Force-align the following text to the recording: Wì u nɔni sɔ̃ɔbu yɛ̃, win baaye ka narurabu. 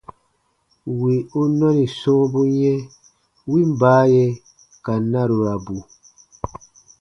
Wì 0.99 1.13
u 1.39 1.41
nɔni 1.57 1.85
sɔ̃ɔbu 1.99 2.41
yɛ̃, 2.59 2.81
win 3.49 3.67
baaye 3.79 4.25
ka 4.83 4.93
narurabu. 5.11 5.77